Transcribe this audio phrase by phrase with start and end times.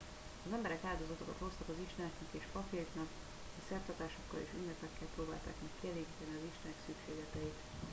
[0.45, 3.09] az emberek áldozatokat hoztak az isteneknek és papjaiknak
[3.57, 7.57] és szertartásokkal és ünnepekkel próbálták meg kielégíteni az istenek szükségleteit